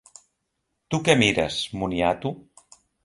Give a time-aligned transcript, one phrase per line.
[0.95, 2.33] Tu què mires, moniato?